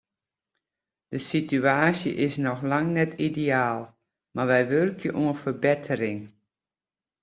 De 1.09 1.17
situaasje 1.25 2.11
is 2.25 2.33
noch 2.45 2.61
lang 2.71 2.87
net 2.97 3.11
ideaal, 3.27 3.81
mar 4.35 4.49
wy 4.51 4.61
wurkje 4.71 5.09
oan 5.21 5.39
ferbettering. 5.41 6.19